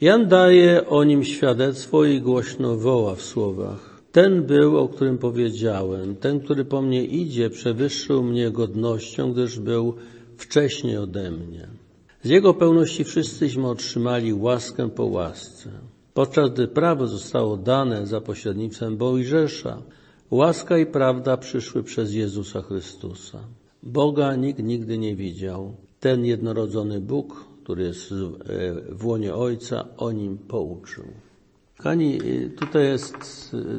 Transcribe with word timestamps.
Jan 0.00 0.28
daje 0.28 0.88
o 0.88 1.04
nim 1.04 1.24
świadectwo 1.24 2.04
i 2.04 2.20
głośno 2.20 2.76
woła 2.76 3.14
w 3.14 3.22
słowach. 3.22 4.02
Ten 4.12 4.42
był, 4.42 4.78
o 4.78 4.88
którym 4.88 5.18
powiedziałem, 5.18 6.16
ten, 6.16 6.40
który 6.40 6.64
po 6.64 6.82
mnie 6.82 7.04
idzie, 7.04 7.50
przewyższył 7.50 8.22
mnie 8.22 8.50
godnością, 8.50 9.32
gdyż 9.32 9.58
był 9.58 9.94
wcześniej 10.36 10.96
ode 10.96 11.30
mnie. 11.30 11.68
Z 12.22 12.28
jego 12.28 12.54
pełności 12.54 13.04
wszyscyśmy 13.04 13.68
otrzymali 13.68 14.34
łaskę 14.34 14.90
po 14.90 15.04
łasce. 15.04 15.70
Podczas 16.14 16.50
gdy 16.50 16.68
prawo 16.68 17.06
zostało 17.06 17.56
dane 17.56 18.06
za 18.06 18.20
pośrednictwem 18.20 18.96
Mojżesza, 18.96 19.82
łaska 20.30 20.78
i 20.78 20.86
prawda 20.86 21.36
przyszły 21.36 21.82
przez 21.82 22.14
Jezusa 22.14 22.62
Chrystusa. 22.62 23.38
Boga 23.82 24.36
nikt 24.36 24.62
nigdy 24.62 24.98
nie 24.98 25.16
widział. 25.16 25.74
Ten 26.00 26.24
jednorodzony 26.24 27.00
Bóg, 27.00 27.49
który 27.70 27.82
jest 27.82 28.14
w 28.88 29.06
łonie 29.06 29.34
Ojca, 29.34 29.84
o 29.96 30.12
nim 30.12 30.38
pouczył. 30.38 31.04
Kochani, 31.76 32.18
tutaj 32.56 32.84
jest 32.84 33.16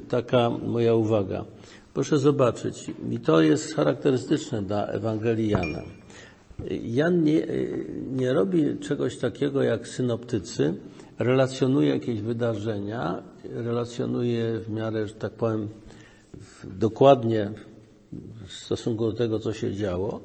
taka 0.10 0.50
moja 0.50 0.94
uwaga. 0.96 1.46
Proszę 1.94 2.20
zobaczyć, 2.20 2.92
i 3.12 3.20
to 3.20 3.42
jest 3.42 3.76
charakterystyczne 3.76 4.62
dla 4.62 4.88
Ewangelii 4.88 5.50
Jana. 5.50 5.82
Jan 6.84 7.24
nie, 7.24 7.48
nie 8.12 8.34
robi 8.34 8.78
czegoś 8.80 9.18
takiego 9.18 9.64
jak 9.64 9.88
synoptycy, 9.88 10.74
relacjonuje 11.20 11.90
jakieś 11.90 12.22
wydarzenia, 12.22 13.24
relacjonuje 13.44 14.60
w 14.60 14.70
miarę, 14.70 15.08
że 15.08 15.14
tak 15.14 15.34
powiem, 15.34 15.70
dokładnie 16.64 17.52
w 18.48 18.52
stosunku 18.52 19.12
do 19.12 19.18
tego, 19.18 19.40
co 19.40 19.54
się 19.54 19.74
działo. 19.74 20.22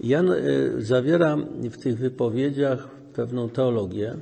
Jan 0.00 0.30
zawiera 0.78 1.36
w 1.70 1.76
tych 1.76 1.98
wypowiedziach 1.98 2.93
pewną 3.14 3.48
teologię 3.48 4.16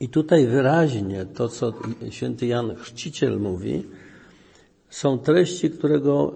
i 0.00 0.08
tutaj 0.08 0.46
wyraźnie 0.46 1.26
to, 1.34 1.48
co 1.48 1.72
święty 2.10 2.46
Jan 2.46 2.74
Chrzciciel 2.74 3.40
mówi, 3.40 3.82
są 4.90 5.18
treści, 5.18 5.70
które 5.70 6.00
go 6.00 6.34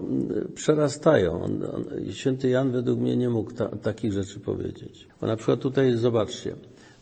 przerastają. 0.55 1.43
On, 1.43 1.65
on, 1.75 1.85
święty 2.13 2.49
Jan 2.49 2.71
według 2.71 2.99
mnie 2.99 3.17
nie 3.17 3.31
mógł 3.31 3.53
ta, 3.53 3.69
takich 3.69 4.13
rzeczy 4.13 4.41
powiedzieć. 4.41 5.09
Bo 5.21 5.27
na 5.27 5.37
przykład 5.37 5.61
tutaj 5.61 5.97
zobaczcie. 5.97 6.55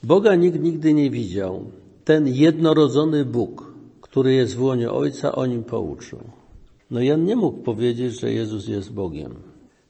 Boga 0.03 0.35
nikt 0.35 0.61
nigdy 0.61 0.95
nie 0.95 1.11
widział. 1.11 1.65
Ten 2.05 2.29
jednorodzony 2.29 3.25
Bóg, 3.25 3.73
który 4.01 4.35
jest 4.35 4.57
w 4.57 4.63
łonie 4.63 4.91
Ojca, 4.91 5.35
o 5.35 5.47
nim 5.47 5.65
pouczył. 5.65 6.19
No 6.91 7.01
Jan 7.01 7.25
nie 7.25 7.37
mógł 7.37 7.59
powiedzieć, 7.59 8.21
że 8.21 8.33
Jezus 8.33 8.69
jest 8.69 8.93
Bogiem. 8.93 9.35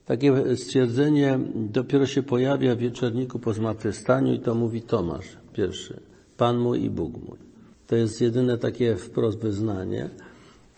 Takie 0.06 0.56
stwierdzenie 0.56 1.38
dopiero 1.54 2.06
się 2.06 2.22
pojawia 2.22 2.74
w 2.74 2.78
wieczorniku 2.78 3.38
po 3.38 3.52
zmartwychwstaniu 3.52 4.34
i 4.34 4.38
to 4.38 4.54
mówi 4.54 4.82
Tomasz 4.82 5.36
pierwszy. 5.52 6.00
Pan 6.36 6.58
mój 6.58 6.84
i 6.84 6.90
Bóg 6.90 7.12
mój. 7.12 7.38
To 7.86 7.96
jest 7.96 8.20
jedyne 8.20 8.58
takie 8.58 8.96
wprost 8.96 9.38
wyznanie. 9.38 10.10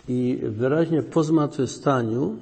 I 0.09 0.39
wyraźnie 0.43 1.03
po 1.03 1.25
zmartwychwstaniu 1.25 2.37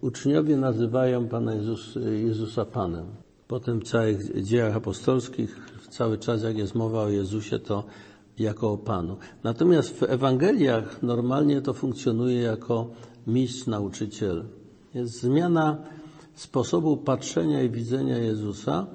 uczniowie 0.00 0.56
nazywają 0.56 1.28
Pana 1.28 1.54
Jezus, 1.54 1.98
Jezusa 2.26 2.64
Panem. 2.64 3.06
Potem 3.48 3.80
w 3.80 3.84
całych 3.84 4.42
dziejach 4.42 4.76
apostolskich, 4.76 5.56
cały 5.90 6.18
czas 6.18 6.42
jak 6.42 6.58
jest 6.58 6.74
mowa 6.74 7.02
o 7.02 7.08
Jezusie, 7.08 7.58
to 7.58 7.84
jako 8.38 8.72
o 8.72 8.78
Panu. 8.78 9.16
Natomiast 9.44 9.98
w 9.98 10.02
Ewangeliach 10.02 11.02
normalnie 11.02 11.62
to 11.62 11.74
funkcjonuje 11.74 12.40
jako 12.40 12.90
mistrz, 13.26 13.66
nauczyciel. 13.66 14.44
Jest 14.94 15.20
zmiana 15.20 15.78
sposobu 16.36 16.96
patrzenia 16.96 17.62
i 17.62 17.70
widzenia 17.70 18.18
Jezusa, 18.18 18.86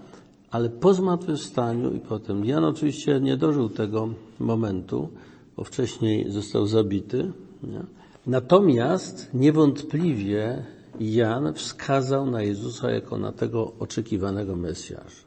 ale 0.52 0.70
po 0.70 0.94
zmartwychwstaniu 0.94 1.94
i 1.94 2.00
potem. 2.00 2.45
Jan 2.45 2.64
oczywiście 2.64 3.20
nie 3.20 3.38
dożył 3.38 3.70
tego 3.70 4.09
momentu, 4.39 5.09
bo 5.58 5.64
wcześniej 5.64 6.31
został 6.31 6.67
zabity. 6.67 7.31
Nie? 7.64 7.83
Natomiast 8.28 9.30
niewątpliwie 9.33 10.66
Jan 11.00 11.53
wskazał 11.53 12.32
na 12.32 12.42
Jezusa 12.42 12.92
jako 12.92 13.17
na 13.17 13.32
tego 13.32 13.73
oczekiwanego 13.80 14.55
Mesjasza. 14.55 15.26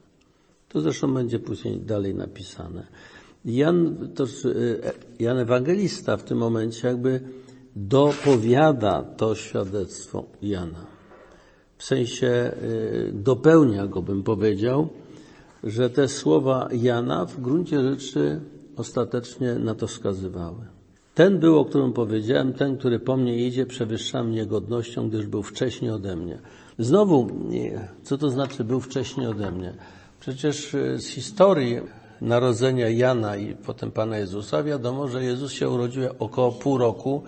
To 0.69 0.81
zresztą 0.81 1.15
będzie 1.15 1.39
później 1.39 1.81
dalej 1.81 2.15
napisane. 2.15 2.87
Jan, 3.44 4.09
to, 4.15 4.25
Jan 5.19 5.39
Ewangelista 5.39 6.16
w 6.16 6.25
tym 6.25 6.39
momencie 6.39 6.89
jakby 6.89 7.21
dopowiada 7.77 9.03
to 9.03 9.34
świadectwo 9.34 10.25
Jana. 10.43 10.94
W 11.84 11.87
sensie 11.87 12.53
dopełnia 13.12 13.87
go, 13.87 14.03
bym 14.03 14.22
powiedział, 14.22 14.89
że 15.65 15.91
te 15.91 16.09
słowa 16.09 16.69
Jana 16.72 17.27
w 17.27 17.41
gruncie 17.41 17.81
rzeczy 17.83 18.41
ostatecznie 18.77 19.55
na 19.55 19.75
to 19.75 19.87
wskazywały. 19.87 20.67
Ten 21.15 21.39
był, 21.39 21.59
o 21.59 21.65
którym 21.65 21.93
powiedziałem, 21.93 22.53
ten, 22.53 22.77
który 22.77 22.99
po 22.99 23.17
mnie 23.17 23.47
idzie, 23.47 23.67
przewyższa 23.67 24.25
mnie 24.25 24.47
godnością, 24.47 25.09
gdyż 25.09 25.27
był 25.27 25.43
wcześniej 25.43 25.91
ode 25.91 26.17
mnie. 26.17 26.39
Znowu, 26.78 27.28
co 28.03 28.19
to 28.19 28.31
znaczy 28.31 28.65
był 28.65 28.81
wcześniej 28.81 29.27
ode 29.27 29.51
mnie? 29.51 29.75
Przecież 30.21 30.77
z 30.97 31.06
historii 31.06 31.81
narodzenia 32.21 32.89
Jana 32.89 33.37
i 33.37 33.55
potem 33.55 33.91
Pana 33.91 34.19
Jezusa 34.19 34.62
wiadomo, 34.62 35.09
że 35.09 35.25
Jezus 35.25 35.53
się 35.53 35.69
urodził 35.69 36.03
około 36.19 36.53
pół 36.53 36.78
roku 36.78 37.22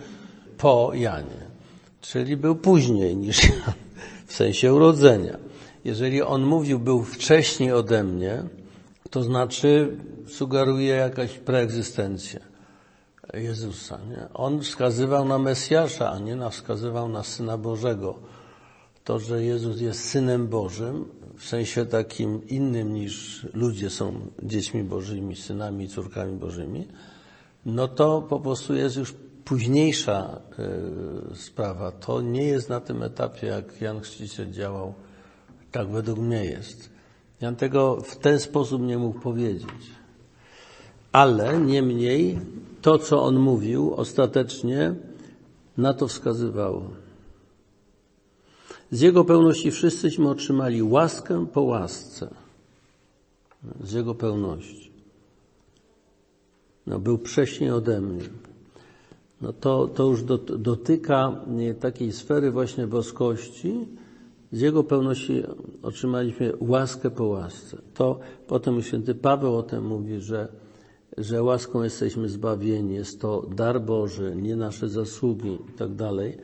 po 0.59 0.91
Janie. 0.95 1.47
Czyli 2.01 2.37
był 2.37 2.55
później 2.55 3.17
niż 3.17 3.45
Jan, 3.45 3.86
w 4.27 4.33
sensie 4.33 4.75
urodzenia. 4.75 5.39
Jeżeli 5.85 6.23
on 6.23 6.43
mówił, 6.43 6.79
był 6.79 7.03
wcześniej 7.03 7.73
ode 7.73 8.05
mnie, 8.05 8.43
to 9.11 9.23
znaczy 9.23 9.97
sugeruje 10.27 10.95
jakaś 10.95 11.39
preegzystencję. 11.39 12.41
Jezusa. 13.35 13.99
Nie? 14.11 14.29
On 14.35 14.61
wskazywał 14.61 15.25
na 15.25 15.39
Mesjasza, 15.39 16.11
a 16.11 16.19
nie 16.19 16.37
na 16.37 16.51
wskazywał 16.51 17.09
na 17.09 17.23
Syna 17.23 17.59
Bożego. 17.59 18.19
To, 19.05 19.19
że 19.19 19.45
Jezus 19.45 19.81
jest 19.81 20.09
Synem 20.09 20.49
Bożym, 20.49 21.05
w 21.37 21.45
sensie 21.45 21.87
takim 21.87 22.49
innym 22.49 22.95
niż 22.95 23.47
ludzie 23.55 23.91
są 23.91 24.21
dziećmi 24.43 24.85
Bożymi, 24.85 25.37
synami 25.37 25.89
córkami 25.89 26.37
Bożymi, 26.37 26.89
no 27.67 27.89
to 27.89 28.23
po 28.23 28.41
prostu 28.41 28.75
jest 28.75 28.97
już 28.97 29.15
późniejsza 29.47 30.41
y, 31.33 31.37
sprawa. 31.37 31.93
To 31.93 32.21
nie 32.21 32.45
jest 32.45 32.69
na 32.69 32.81
tym 32.81 33.03
etapie, 33.03 33.47
jak 33.47 33.81
Jan 33.81 34.01
Chrzciciel 34.01 34.51
działał, 34.51 34.95
tak 35.73 35.89
według 35.89 36.19
mnie 36.19 36.45
jest. 36.45 36.91
Jan 37.41 37.57
tego 37.57 37.97
w 37.97 38.17
ten 38.17 38.41
sposób 38.41 38.83
nie 38.83 38.99
mógł 38.99 39.21
powiedzieć. 39.21 39.91
Ale 41.13 41.61
niemniej 41.61 42.39
to, 42.83 42.99
co 42.99 43.23
on 43.23 43.39
mówił, 43.39 43.95
ostatecznie 43.95 44.95
na 45.77 45.95
to 45.95 46.09
wskazywało. 46.09 46.91
Z 48.91 49.01
Jego 49.01 49.25
pełności 49.25 49.71
wszyscyśmy 49.71 50.29
otrzymali 50.29 50.83
łaskę 50.83 51.47
po 51.47 51.63
łasce. 51.63 52.29
Z 53.81 53.93
Jego 53.93 54.15
pełności. 54.15 54.93
No, 56.87 56.99
był 56.99 57.19
wcześniej 57.19 57.71
ode 57.71 58.01
mnie. 58.01 58.25
No 59.47 59.53
to, 59.53 59.89
to 59.89 60.05
już 60.05 60.23
dotyka 60.59 61.41
takiej 61.81 62.13
sfery 62.13 62.51
właśnie 62.51 62.87
boskości. 62.87 63.89
Z 64.53 64.61
Jego 64.61 64.85
pełności 64.85 65.43
otrzymaliśmy 65.83 66.53
łaskę 66.61 67.11
po 67.11 67.25
łasce. 67.25 67.79
To 67.95 68.19
potem 68.47 68.83
święty 68.83 69.15
Paweł 69.15 69.57
o 69.57 69.63
tym 69.63 69.87
mówi, 69.87 70.21
że 70.21 70.49
że 71.19 71.43
łaską 71.43 71.83
jesteśmy 71.83 72.29
zbawieni, 72.29 72.95
jest 72.95 73.21
to 73.21 73.47
dar 73.55 73.83
Boży, 73.83 74.37
nie 74.37 74.57
nasze 74.57 74.89
zasługi 74.89 75.59
i 75.69 75.79
tak 75.79 75.95
dalej, 75.95 76.39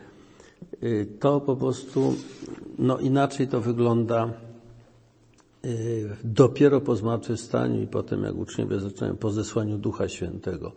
to 1.21 1.41
po 1.41 1.57
prostu, 1.57 2.15
no 2.79 2.99
inaczej 2.99 3.49
to 3.49 3.61
wygląda 3.61 4.33
dopiero 6.25 6.81
po 6.81 6.97
zmartwychwstaniu 6.97 7.83
i 7.83 7.87
potem 7.87 8.23
jak 8.23 8.37
uczniowie 8.37 8.81
zaczynają 8.81 9.17
po 9.17 9.31
zesłaniu 9.31 9.79
Ducha 9.79 10.09
Świętego. 10.09 10.73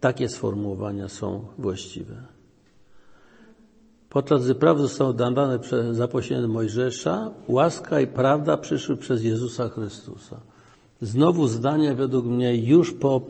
Takie 0.00 0.28
sformułowania 0.28 1.08
są 1.08 1.44
właściwe. 1.58 2.22
Podczas 4.10 4.44
gdy 4.44 4.54
prawo 4.54 4.82
zostało 4.82 5.12
dane 5.12 5.58
za 5.92 6.08
pośrednictwem 6.08 6.50
Mojżesza, 6.50 7.30
łaska 7.48 8.00
i 8.00 8.06
prawda 8.06 8.56
przyszły 8.56 8.96
przez 8.96 9.24
Jezusa 9.24 9.68
Chrystusa. 9.68 10.40
Znowu 11.02 11.48
zdanie 11.48 11.94
według 11.94 12.26
mnie 12.26 12.56
już 12.56 12.92
po, 12.92 13.20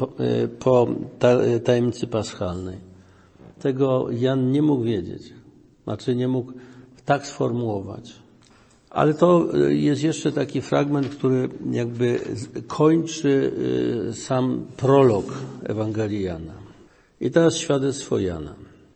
po 0.59 0.87
tajemnicy 1.65 2.07
paschalnej. 2.07 2.79
Tego 3.59 4.11
Jan 4.11 4.51
nie 4.53 4.63
mógł 4.63 4.83
wiedzieć. 4.83 5.35
Znaczy 5.85 6.17
nie 6.17 6.29
mógł 6.29 6.53
tak 7.05 7.27
sformułować. 7.27 8.13
Ale 8.91 9.15
to 9.15 9.49
jest 9.69 10.03
jeszcze 10.03 10.33
taki 10.33 10.63
fragment, 10.63 11.09
który 11.09 11.49
jakby 11.71 12.21
kończy 12.67 13.53
sam 14.15 14.67
prolog 14.77 15.25
Ewangelii 15.63 16.23
Jana. 16.23 16.55
I 17.21 17.31
teraz 17.31 17.57
świadectwo 17.57 18.19
Jana. 18.19 18.55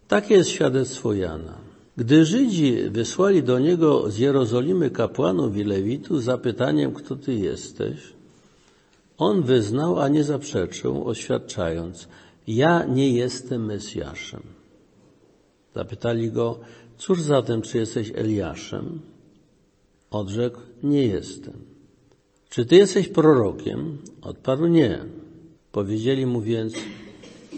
Takie 0.08 0.34
jest 0.34 0.50
świadectwo 0.50 1.12
Jana. 1.12 1.54
Gdy 1.96 2.24
Żydzi 2.24 2.90
wysłali 2.90 3.42
do 3.42 3.58
niego 3.58 4.10
z 4.10 4.18
Jerozolimy 4.18 4.90
kapłanów 4.90 5.56
i 5.56 5.64
Lewitów 5.64 6.22
z 6.22 6.24
zapytaniem, 6.24 6.92
kto 6.92 7.16
ty 7.16 7.34
jesteś, 7.34 7.96
On 9.18 9.42
wyznał, 9.42 10.00
a 10.00 10.08
nie 10.08 10.24
zaprzeczył, 10.24 11.08
oświadczając, 11.08 12.08
ja 12.46 12.84
nie 12.84 13.10
jestem 13.12 13.64
Mesjaszem. 13.64 14.42
Zapytali 15.74 16.30
go, 16.30 16.58
cóż 16.98 17.22
zatem, 17.22 17.62
czy 17.62 17.78
jesteś 17.78 18.12
Eliaszem? 18.14 19.00
Odrzekł, 20.14 20.60
nie 20.82 21.06
jestem. 21.06 21.54
Czy 22.48 22.66
ty 22.66 22.76
jesteś 22.76 23.08
prorokiem? 23.08 23.98
Odparł, 24.22 24.66
nie. 24.66 25.04
Powiedzieli 25.72 26.26
mu 26.26 26.40
więc, 26.40 26.74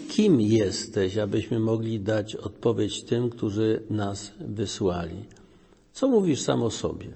kim 0.09 0.41
jesteś, 0.41 1.19
abyśmy 1.19 1.59
mogli 1.61 2.01
dać 2.01 2.37
odpowiedź 2.37 3.03
tym, 3.03 3.31
którzy 3.31 3.83
nas 3.91 4.33
wysłali? 4.41 5.25
Co 5.93 6.09
mówisz 6.09 6.41
sam 6.41 6.63
o 6.63 6.71
sobie? 6.71 7.09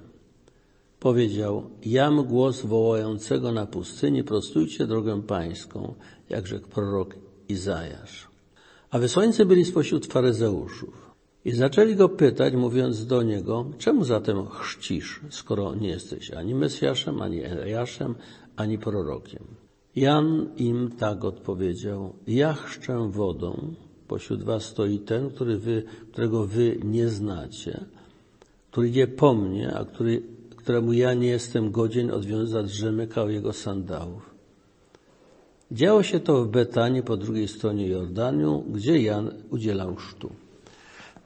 Powiedział, 0.99 1.71
jam 1.85 2.25
głos 2.25 2.63
wołającego 2.63 3.53
na 3.53 3.67
pustyni, 3.67 4.25
prostujcie 4.25 4.87
drogę 4.87 5.23
pańską, 5.23 5.95
jak 6.29 6.47
rzekł 6.47 6.69
prorok 6.69 7.15
Izajasz. 7.49 8.29
A 8.91 8.99
wysłańcy 8.99 9.47
byli 9.47 9.65
spośród 9.65 10.07
faryzeuszów. 10.07 11.10
I 11.45 11.51
zaczęli 11.53 11.97
go 11.97 12.09
pytać, 12.09 12.55
mówiąc 12.55 13.07
do 13.07 13.23
niego, 13.23 13.67
czemu 13.79 14.05
zatem 14.05 14.47
chrzcisz, 14.47 15.21
skoro 15.31 15.75
nie 15.75 15.89
jesteś 15.89 16.31
ani 16.31 16.55
Mesjaszem, 16.55 17.23
ani 17.23 17.45
Eliaszem, 17.45 18.15
ani 18.57 18.79
prorokiem? 18.79 19.45
Jan 19.97 20.49
im 20.57 20.91
tak 20.99 21.25
odpowiedział, 21.25 22.15
ja 22.27 22.53
chrzczę 22.53 23.11
wodą, 23.11 23.75
pośród 24.09 24.43
was 24.43 24.63
stoi 24.65 24.99
ten, 24.99 25.31
który 25.31 25.59
wy, 25.59 25.83
którego 26.13 26.47
wy 26.47 26.81
nie 26.85 27.09
znacie, 27.09 27.85
który 28.71 28.89
idzie 28.89 29.07
po 29.07 29.35
mnie, 29.35 29.75
a 29.75 29.85
który, 29.85 30.23
któremu 30.57 30.93
ja 30.93 31.15
nie 31.15 31.29
jestem 31.29 31.71
godzien 31.71 32.11
odwiązać 32.11 32.71
rzemyka 32.71 33.23
o 33.23 33.29
jego 33.29 33.53
sandałów. 33.53 34.31
Działo 35.73 36.03
się 36.03 36.21
to 36.21 36.45
w 36.45 36.49
Betanii 36.49 37.03
po 37.03 37.17
drugiej 37.17 37.49
stronie 37.49 37.89
Jordanu, 37.89 38.65
gdzie 38.73 39.03
Jan 39.03 39.31
udzielał 39.51 39.95
chrztu. 39.95 40.31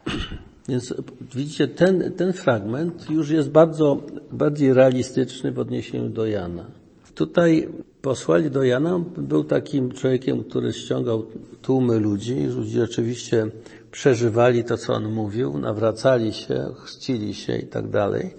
Więc 0.69 0.95
widzicie, 1.35 1.69
ten, 1.69 2.13
ten 2.13 2.33
fragment 2.33 3.11
już 3.11 3.31
jest 3.31 3.51
bardzo 3.51 4.03
bardziej 4.33 4.75
realistyczny 4.75 5.53
w 5.53 5.59
odniesieniu 5.59 6.09
do 6.09 6.27
Jana. 6.27 6.67
Tutaj 7.15 7.69
posłali 8.03 8.51
do 8.51 8.63
Jana, 8.63 8.99
był 9.17 9.45
takim 9.45 9.93
człowiekiem, 9.93 10.45
który 10.45 10.73
ściągał 10.73 11.27
tłumy 11.63 11.99
ludzi. 11.99 12.47
Ludzie 12.47 12.85
oczywiście 12.85 13.47
przeżywali 13.91 14.65
to, 14.65 14.77
co 14.77 14.95
on 14.95 15.13
mówił, 15.13 15.59
nawracali 15.59 16.33
się, 16.33 16.67
chrzcili 16.77 17.35
się 17.35 17.59
i 17.59 17.67
tak 17.67 17.89
dalej. 17.89 18.35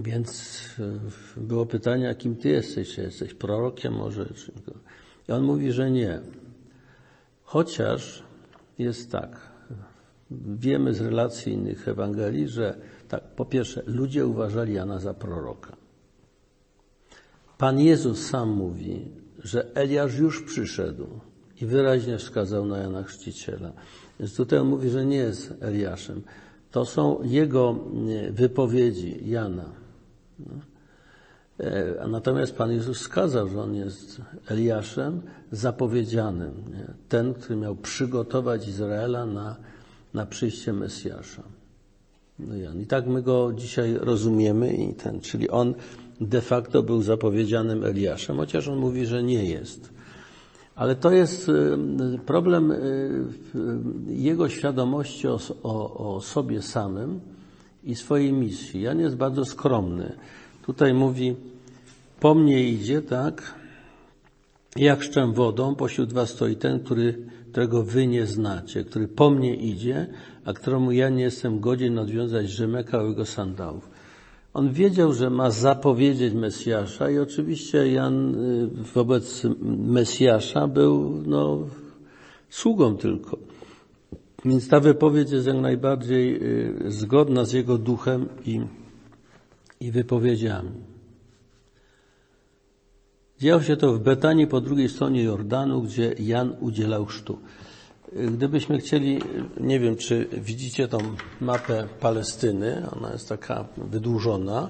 Więc 0.00 0.60
e, 0.78 1.40
było 1.40 1.66
pytanie, 1.66 2.14
kim 2.14 2.36
ty 2.36 2.48
jesteś? 2.48 2.94
Czy 2.94 3.02
jesteś 3.02 3.34
prorokiem 3.34 3.94
może? 3.94 4.26
I 5.28 5.32
on 5.32 5.42
mówi, 5.42 5.72
że 5.72 5.90
nie. 5.90 6.20
Chociaż 7.42 8.22
jest 8.78 9.10
tak, 9.10 9.53
wiemy 10.56 10.94
z 10.94 11.00
relacji 11.00 11.52
innych 11.52 11.88
Ewangelii, 11.88 12.48
że 12.48 12.76
tak, 13.08 13.22
po 13.22 13.44
pierwsze, 13.44 13.82
ludzie 13.86 14.26
uważali 14.26 14.74
Jana 14.74 14.98
za 14.98 15.14
proroka. 15.14 15.76
Pan 17.58 17.80
Jezus 17.80 18.26
sam 18.26 18.50
mówi, 18.50 19.08
że 19.38 19.74
Eliasz 19.74 20.18
już 20.18 20.42
przyszedł 20.42 21.06
i 21.60 21.66
wyraźnie 21.66 22.18
wskazał 22.18 22.66
na 22.66 22.78
Jana 22.78 23.02
Chrzciciela. 23.02 23.72
Więc 24.20 24.36
tutaj 24.36 24.58
on 24.58 24.68
mówi, 24.68 24.90
że 24.90 25.06
nie 25.06 25.16
jest 25.16 25.54
Eliaszem. 25.60 26.22
To 26.70 26.84
są 26.84 27.22
jego 27.22 27.78
wypowiedzi 28.30 29.30
Jana. 29.30 29.72
E, 31.58 32.08
natomiast 32.08 32.56
Pan 32.56 32.72
Jezus 32.72 32.98
wskazał, 32.98 33.48
że 33.48 33.62
on 33.62 33.74
jest 33.74 34.20
Eliaszem 34.48 35.22
zapowiedzianym. 35.50 36.52
Ten, 37.08 37.34
który 37.34 37.56
miał 37.56 37.76
przygotować 37.76 38.68
Izraela 38.68 39.26
na, 39.26 39.56
na 40.14 40.26
przyjście 40.26 40.72
Mesjasza. 40.72 41.42
No 42.38 42.56
Jan. 42.56 42.80
I 42.80 42.86
tak 42.86 43.06
my 43.06 43.22
go 43.22 43.52
dzisiaj 43.52 43.94
rozumiemy, 44.00 44.74
i 44.74 44.94
ten, 44.94 45.20
czyli 45.20 45.50
on 45.50 45.74
de 46.20 46.40
facto 46.40 46.82
był 46.82 47.02
zapowiedzianym 47.02 47.84
Eliaszem, 47.84 48.36
chociaż 48.36 48.68
on 48.68 48.78
mówi, 48.78 49.06
że 49.06 49.22
nie 49.22 49.44
jest. 49.44 49.90
Ale 50.74 50.96
to 50.96 51.10
jest 51.10 51.48
y, 51.48 51.78
problem 52.26 52.70
y, 52.70 53.24
jego 54.06 54.48
świadomości 54.48 55.28
o, 55.28 55.38
o, 55.62 56.16
o 56.16 56.20
sobie 56.20 56.62
samym 56.62 57.20
i 57.84 57.94
swojej 57.94 58.32
misji. 58.32 58.82
Jan 58.82 59.00
jest 59.00 59.16
bardzo 59.16 59.44
skromny. 59.44 60.12
Tutaj 60.66 60.94
mówi, 60.94 61.36
po 62.20 62.34
mnie 62.34 62.68
idzie, 62.68 63.02
tak, 63.02 63.54
jak 64.76 65.02
szczę 65.02 65.32
wodą, 65.32 65.74
pośród 65.74 66.12
was 66.12 66.30
stoi 66.30 66.56
ten, 66.56 66.80
który, 66.80 67.18
którego 67.50 67.82
wy 67.82 68.06
nie 68.06 68.26
znacie, 68.26 68.84
który 68.84 69.08
po 69.08 69.30
mnie 69.30 69.54
idzie, 69.54 70.06
a 70.44 70.52
któremu 70.52 70.92
ja 70.92 71.08
nie 71.08 71.22
jestem 71.22 71.60
godzien 71.60 71.98
odwiązać 71.98 72.50
rzemeka 72.50 73.02
jego 73.02 73.26
sandałów. 73.26 73.90
On 74.54 74.72
wiedział, 74.72 75.12
że 75.12 75.30
ma 75.30 75.50
zapowiedzieć 75.50 76.34
Mesjasza 76.34 77.10
i 77.10 77.18
oczywiście 77.18 77.92
Jan 77.92 78.34
y, 78.34 78.68
wobec 78.94 79.42
Mesjasza 79.78 80.68
był 80.68 81.22
no, 81.26 81.58
sługą 82.50 82.96
tylko. 82.96 83.38
Więc 84.44 84.68
ta 84.68 84.80
wypowiedź 84.80 85.30
jest 85.30 85.46
jak 85.46 85.56
najbardziej 85.56 86.42
y, 86.86 86.90
zgodna 86.90 87.44
z 87.44 87.52
jego 87.52 87.78
duchem 87.78 88.28
i, 88.46 88.60
i 89.80 89.90
wypowiedziami. 89.90 90.93
Działo 93.44 93.62
się 93.62 93.76
to 93.76 93.92
w 93.92 93.98
Betanii 93.98 94.46
po 94.46 94.60
drugiej 94.60 94.88
stronie 94.88 95.22
Jordanu, 95.22 95.82
gdzie 95.82 96.14
Jan 96.18 96.56
udzielał 96.60 97.06
chrztu. 97.06 97.38
Gdybyśmy 98.12 98.78
chcieli, 98.78 99.20
nie 99.60 99.80
wiem, 99.80 99.96
czy 99.96 100.28
widzicie 100.32 100.88
tą 100.88 100.98
mapę 101.40 101.88
Palestyny, 102.00 102.86
ona 102.96 103.12
jest 103.12 103.28
taka 103.28 103.64
wydłużona. 103.76 104.68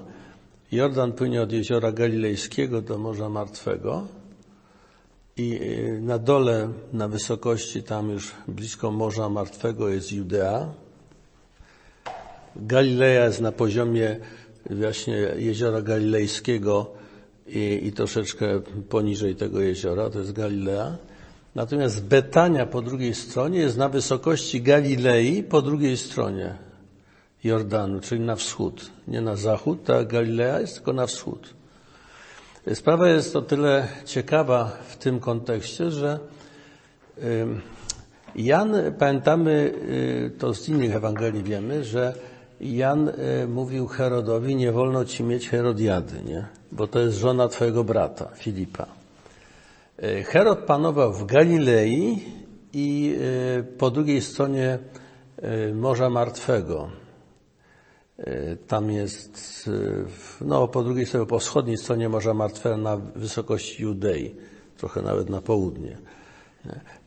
Jordan 0.71 1.11
płynie 1.13 1.41
od 1.41 1.51
jeziora 1.51 1.91
Galilejskiego 1.91 2.81
do 2.81 2.97
Morza 2.97 3.29
Martwego 3.29 4.07
i 5.37 5.59
na 6.01 6.19
dole, 6.19 6.69
na 6.93 7.07
wysokości, 7.07 7.83
tam 7.83 8.09
już 8.09 8.31
blisko 8.47 8.91
Morza 8.91 9.29
Martwego 9.29 9.89
jest 9.89 10.11
Judea. 10.11 10.73
Galileja 12.55 13.25
jest 13.25 13.41
na 13.41 13.51
poziomie 13.51 14.17
właśnie 14.69 15.15
jeziora 15.37 15.81
Galilejskiego 15.81 17.04
i, 17.47 17.79
i 17.83 17.91
troszeczkę 17.91 18.59
poniżej 18.89 19.35
tego 19.35 19.61
jeziora, 19.61 20.09
to 20.09 20.19
jest 20.19 20.31
Galilea. 20.31 20.97
Natomiast 21.55 22.05
Betania 22.05 22.65
po 22.65 22.81
drugiej 22.81 23.15
stronie 23.15 23.59
jest 23.59 23.77
na 23.77 23.89
wysokości 23.89 24.61
Galilei 24.61 25.43
po 25.43 25.61
drugiej 25.61 25.97
stronie 25.97 26.55
Jordanu, 27.43 27.99
czyli 27.99 28.21
na 28.21 28.35
wschód. 28.35 28.91
Nie 29.07 29.21
na 29.21 29.35
zachód, 29.35 29.83
ta 29.83 30.03
Galilea 30.03 30.59
jest 30.59 30.75
tylko 30.75 30.93
na 30.93 31.07
wschód. 31.07 31.53
Sprawa 32.73 33.09
jest 33.09 33.35
o 33.35 33.41
tyle 33.41 33.87
ciekawa 34.05 34.77
w 34.87 34.97
tym 34.97 35.19
kontekście, 35.19 35.91
że 35.91 36.19
Jan, 38.35 38.75
pamiętamy 38.99 39.51
y, 39.51 40.31
to 40.39 40.53
z 40.53 40.69
innych 40.69 40.95
Ewangelii 40.95 41.43
wiemy, 41.43 41.83
że 41.83 42.13
Jan 42.61 43.09
y, 43.09 43.47
mówił 43.47 43.87
Herodowi, 43.87 44.55
nie 44.55 44.71
wolno 44.71 45.05
ci 45.05 45.23
mieć 45.23 45.49
Herodiady, 45.49 46.13
nie? 46.25 46.45
bo 46.71 46.87
to 46.87 46.99
jest 46.99 47.17
żona 47.17 47.47
twojego 47.47 47.83
brata, 47.83 48.29
Filipa. 48.35 48.85
E, 49.97 50.23
Herod 50.23 50.59
panował 50.59 51.13
w 51.13 51.25
Galilei 51.25 52.23
i 52.73 53.17
e, 53.59 53.63
po 53.63 53.91
drugiej 53.91 54.21
stronie 54.21 54.79
Morza 55.73 56.09
Martwego. 56.09 56.89
Tam 58.67 58.91
jest, 58.91 59.69
no 60.41 60.67
po 60.67 60.83
drugiej 60.83 61.05
stronie, 61.05 61.25
po 61.25 61.39
wschodniej 61.39 61.77
stronie 61.77 62.09
Morza 62.09 62.33
Martwego 62.33 62.77
na 62.77 62.97
wysokości 62.97 63.83
Judei, 63.83 64.35
trochę 64.77 65.01
nawet 65.01 65.29
na 65.29 65.41
południe. 65.41 65.97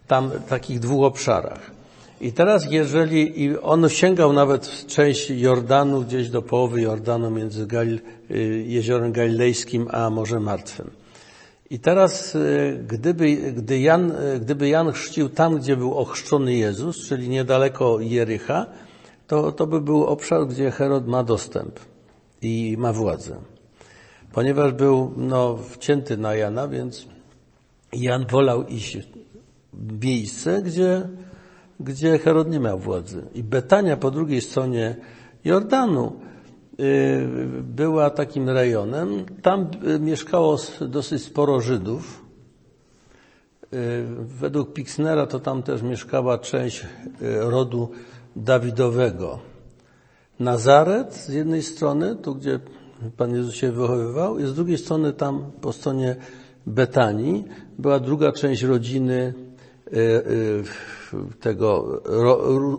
Tam 0.06 0.30
w 0.30 0.44
takich 0.44 0.80
dwóch 0.80 1.04
obszarach. 1.04 1.77
I 2.20 2.32
teraz 2.32 2.66
jeżeli, 2.70 3.42
i 3.42 3.58
on 3.58 3.88
sięgał 3.88 4.32
nawet 4.32 4.66
w 4.66 4.86
część 4.86 5.30
Jordanu, 5.30 6.02
gdzieś 6.02 6.30
do 6.30 6.42
połowy 6.42 6.80
Jordanu 6.80 7.30
między 7.30 7.66
Galil, 7.66 8.00
jeziorem 8.64 9.12
Galilejskim 9.12 9.88
a 9.90 10.10
Morzem 10.10 10.42
Martwym. 10.42 10.90
I 11.70 11.78
teraz, 11.78 12.36
e, 12.36 12.38
gdyby, 12.86 13.36
gdy 13.36 13.80
Jan, 13.80 14.12
e, 14.12 14.40
gdyby 14.40 14.68
Jan 14.68 14.92
chrzcił 14.92 15.28
tam, 15.28 15.58
gdzie 15.58 15.76
był 15.76 15.94
ochrzczony 15.94 16.54
Jezus, 16.54 17.08
czyli 17.08 17.28
niedaleko 17.28 18.00
Jericha, 18.00 18.66
to, 19.26 19.52
to 19.52 19.66
by 19.66 19.80
był 19.80 20.04
obszar, 20.04 20.46
gdzie 20.46 20.70
Herod 20.70 21.06
ma 21.06 21.24
dostęp 21.24 21.80
i 22.42 22.76
ma 22.78 22.92
władzę. 22.92 23.36
Ponieważ 24.32 24.72
był 24.72 25.12
no, 25.16 25.56
wcięty 25.56 26.16
na 26.16 26.34
Jana, 26.34 26.68
więc 26.68 27.06
Jan 27.92 28.26
wolał 28.26 28.66
iść 28.66 28.98
w 29.72 30.04
miejsce, 30.04 30.62
gdzie, 30.62 31.08
gdzie 31.80 32.18
Herod 32.18 32.50
nie 32.50 32.60
miał 32.60 32.78
władzy. 32.78 33.22
I 33.34 33.42
Betania 33.42 33.96
po 33.96 34.10
drugiej 34.10 34.40
stronie 34.40 34.96
Jordanu 35.44 36.12
była 37.62 38.10
takim 38.10 38.48
rejonem. 38.48 39.24
Tam 39.42 39.66
mieszkało 40.00 40.56
dosyć 40.80 41.22
sporo 41.22 41.60
Żydów. 41.60 42.24
Według 44.18 44.72
Pixnera 44.72 45.26
to 45.26 45.40
tam 45.40 45.62
też 45.62 45.82
mieszkała 45.82 46.38
część 46.38 46.86
rodu 47.40 47.90
Dawidowego. 48.36 49.38
Nazaret 50.40 51.14
z 51.14 51.28
jednej 51.28 51.62
strony, 51.62 52.16
tu 52.16 52.34
gdzie 52.34 52.60
Pan 53.16 53.34
Jezus 53.34 53.54
się 53.54 53.72
wychowywał, 53.72 54.38
i 54.38 54.46
z 54.46 54.54
drugiej 54.54 54.78
strony 54.78 55.12
tam 55.12 55.50
po 55.60 55.72
stronie 55.72 56.16
Betanii 56.66 57.44
była 57.78 58.00
druga 58.00 58.32
część 58.32 58.62
rodziny 58.62 59.34
tego 61.40 62.00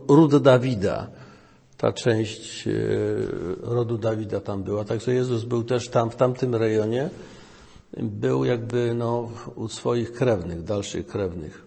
rodu 0.09 0.39
Dawida. 0.39 1.07
Ta 1.77 1.93
część 1.93 2.69
rodu 3.61 3.97
Dawida 3.97 4.39
tam 4.39 4.63
była. 4.63 4.83
Także 4.85 5.13
Jezus 5.13 5.43
był 5.43 5.63
też 5.63 5.89
tam, 5.89 6.11
w 6.11 6.15
tamtym 6.15 6.55
rejonie. 6.55 7.09
Był 7.97 8.45
jakby 8.45 8.93
no, 8.93 9.29
u 9.55 9.67
swoich 9.67 10.13
krewnych, 10.13 10.63
dalszych 10.63 11.07
krewnych. 11.07 11.65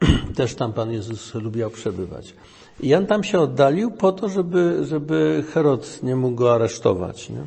Też 0.36 0.54
tam 0.54 0.72
Pan 0.72 0.92
Jezus 0.92 1.34
lubiał 1.34 1.70
przebywać. 1.70 2.34
I 2.80 2.88
Jan 2.88 3.06
tam 3.06 3.24
się 3.24 3.40
oddalił 3.40 3.90
po 3.90 4.12
to, 4.12 4.28
żeby, 4.28 4.84
żeby 4.84 5.44
Herod 5.52 6.02
nie 6.02 6.16
mógł 6.16 6.36
go 6.36 6.54
aresztować. 6.54 7.30
Nie? 7.30 7.46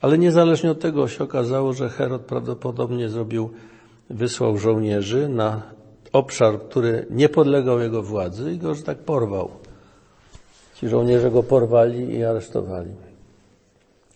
Ale 0.00 0.18
niezależnie 0.18 0.70
od 0.70 0.80
tego 0.80 1.08
się 1.08 1.24
okazało, 1.24 1.72
że 1.72 1.88
Herod 1.88 2.22
prawdopodobnie 2.22 3.08
zrobił, 3.08 3.50
wysłał 4.10 4.58
żołnierzy 4.58 5.28
na 5.28 5.62
obszar, 6.12 6.58
który 6.68 7.06
nie 7.10 7.28
podlegał 7.28 7.80
jego 7.80 8.02
władzy 8.02 8.52
i 8.52 8.58
go, 8.58 8.74
że 8.74 8.82
tak 8.82 8.98
porwał. 8.98 9.50
Ci 10.74 10.88
żołnierze 10.88 11.30
go 11.30 11.42
porwali 11.42 12.14
i 12.14 12.24
aresztowali. 12.24 12.90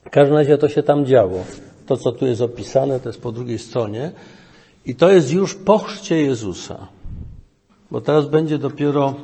W 0.04 0.10
każdym 0.10 0.36
razie 0.36 0.58
to 0.58 0.68
się 0.68 0.82
tam 0.82 1.06
działo. 1.06 1.44
To, 1.86 1.96
co 1.96 2.12
tu 2.12 2.26
jest 2.26 2.40
opisane, 2.40 3.00
to 3.00 3.08
jest 3.08 3.20
po 3.20 3.32
drugiej 3.32 3.58
stronie. 3.58 4.12
I 4.86 4.94
to 4.94 5.10
jest 5.10 5.32
już 5.32 5.54
po 5.54 5.78
chrzcie 5.78 6.22
Jezusa. 6.22 6.86
Bo 7.90 8.00
teraz 8.00 8.28
będzie 8.28 8.58
dopiero 8.58 9.14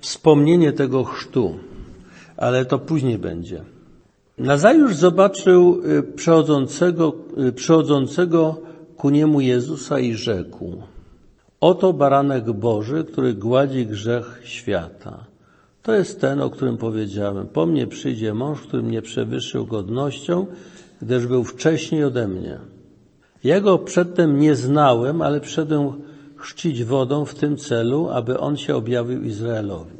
wspomnienie 0.00 0.72
tego 0.72 1.04
chrztu. 1.04 1.54
Ale 2.36 2.64
to 2.64 2.78
później 2.78 3.18
będzie. 3.18 3.64
Nazajusz 4.38 4.94
zobaczył 4.94 5.82
przychodzącego, 6.16 7.12
przychodzącego 7.54 8.56
ku 8.96 9.10
niemu 9.10 9.40
Jezusa 9.40 9.98
i 9.98 10.14
rzekł 10.14 10.82
Oto 11.66 11.92
baranek 11.92 12.52
Boży, 12.52 13.04
który 13.04 13.34
gładzi 13.34 13.86
grzech 13.86 14.40
świata. 14.44 15.24
To 15.82 15.94
jest 15.94 16.20
ten, 16.20 16.40
o 16.40 16.50
którym 16.50 16.76
powiedziałem. 16.76 17.46
Po 17.46 17.66
mnie 17.66 17.86
przyjdzie 17.86 18.34
mąż, 18.34 18.60
który 18.60 18.82
mnie 18.82 19.02
przewyższył 19.02 19.66
godnością, 19.66 20.46
gdyż 21.02 21.26
był 21.26 21.44
wcześniej 21.44 22.04
ode 22.04 22.28
mnie. 22.28 22.58
Ja 23.44 23.60
go 23.60 23.78
przedtem 23.78 24.40
nie 24.40 24.54
znałem, 24.54 25.22
ale 25.22 25.40
przyszedłem 25.40 25.92
chrzcić 26.36 26.84
wodą 26.84 27.24
w 27.24 27.34
tym 27.34 27.56
celu, 27.56 28.08
aby 28.10 28.38
on 28.38 28.56
się 28.56 28.76
objawił 28.76 29.22
Izraelowi. 29.22 29.96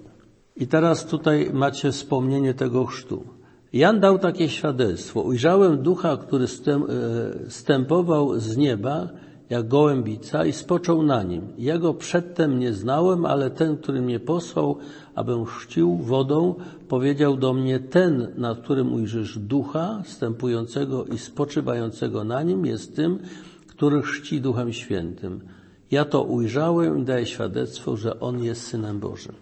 I 0.56 0.66
teraz 0.66 1.06
tutaj 1.06 1.50
macie 1.52 1.92
wspomnienie 1.92 2.54
tego 2.54 2.84
chrztu. 2.84 3.24
Jan 3.72 4.00
dał 4.00 4.18
takie 4.18 4.48
świadectwo. 4.48 5.20
Ujrzałem 5.22 5.82
ducha, 5.82 6.16
który 6.16 6.46
stępował 7.48 8.38
z 8.38 8.56
nieba, 8.56 9.08
jak 9.50 9.68
gołębica 9.68 10.44
i 10.44 10.52
spoczął 10.52 11.02
na 11.02 11.22
nim. 11.22 11.48
Ja 11.58 11.78
go 11.78 11.94
przedtem 11.94 12.58
nie 12.58 12.72
znałem, 12.72 13.26
ale 13.26 13.50
ten, 13.50 13.76
który 13.76 14.02
mnie 14.02 14.20
posłał, 14.20 14.78
abym 15.14 15.44
chrzcił 15.44 15.96
wodą, 15.96 16.54
powiedział 16.88 17.36
do 17.36 17.52
mnie, 17.52 17.80
ten, 17.80 18.32
nad 18.36 18.60
którym 18.60 18.94
ujrzysz 18.94 19.38
ducha, 19.38 20.02
stępującego 20.06 21.04
i 21.04 21.18
spoczywającego 21.18 22.24
na 22.24 22.42
nim, 22.42 22.66
jest 22.66 22.96
tym, 22.96 23.18
który 23.66 24.02
chrzci 24.02 24.40
Duchem 24.40 24.72
Świętym. 24.72 25.40
Ja 25.90 26.04
to 26.04 26.22
ujrzałem 26.22 26.98
i 26.98 27.04
daję 27.04 27.26
świadectwo, 27.26 27.96
że 27.96 28.20
On 28.20 28.42
jest 28.42 28.66
Synem 28.66 29.00
Bożym. 29.00 29.34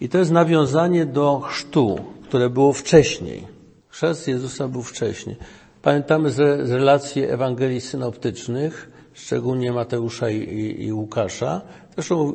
I 0.00 0.08
to 0.08 0.18
jest 0.18 0.30
nawiązanie 0.30 1.06
do 1.06 1.40
chrztu, 1.40 1.98
które 2.22 2.50
było 2.50 2.72
wcześniej. 2.72 3.46
Chrzest 3.88 4.28
Jezusa 4.28 4.68
był 4.68 4.82
wcześniej. 4.82 5.36
Pamiętamy 5.82 6.30
z, 6.30 6.70
relacji 6.70 7.22
Ewangelii 7.22 7.80
synoptycznych, 7.80 8.90
szczególnie 9.14 9.72
Mateusza 9.72 10.30
i, 10.30 10.38
i, 10.38 10.84
i 10.84 10.92
Łukasza. 10.92 11.60
Zresztą 11.94 12.32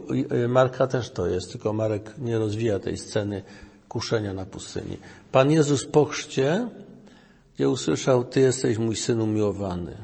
Marka 0.48 0.88
też 0.88 1.10
to 1.10 1.27
jest, 1.27 1.51
tylko 1.51 1.74
Marek 1.74 2.13
nie 2.17 2.38
rozwija 2.38 2.79
tej 2.79 2.98
sceny 2.98 3.43
kuszenia 3.89 4.34
na 4.34 4.46
pustyni. 4.46 4.98
Pan 5.31 5.51
Jezus 5.51 5.86
po 5.86 6.05
chrzcie, 6.05 6.69
gdzie 7.55 7.69
usłyszał, 7.69 8.24
Ty 8.24 8.39
jesteś 8.39 8.77
mój 8.77 8.96
Syn 8.96 9.22
umiłowany. 9.22 9.98